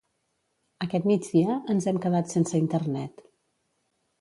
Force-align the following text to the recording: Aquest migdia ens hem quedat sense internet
Aquest 0.85 1.05
migdia 1.11 1.57
ens 1.73 1.87
hem 1.91 1.99
quedat 2.07 2.33
sense 2.37 2.59
internet 2.63 3.23